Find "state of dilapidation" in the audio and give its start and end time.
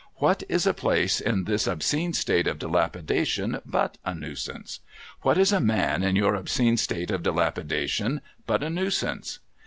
2.13-3.59, 6.77-8.21